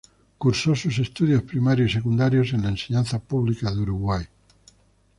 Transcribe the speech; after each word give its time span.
Cursó 0.39 0.73
sus 0.75 0.97
estudios 0.97 1.43
primarios 1.43 1.91
y 1.91 1.93
secundarios 1.93 2.53
en 2.53 2.63
la 2.63 2.69
enseñanza 2.69 3.19
pública 3.19 3.69
del 3.69 3.81
Uruguay. 3.81 4.25